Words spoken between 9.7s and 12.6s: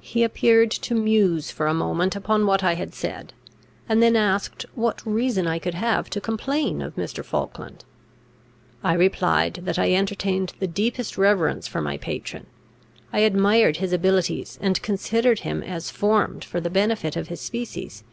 I entertained the deepest reverence for my patron;